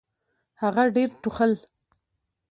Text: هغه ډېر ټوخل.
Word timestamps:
هغه 0.61 0.83
ډېر 0.95 1.09
ټوخل. 1.21 1.51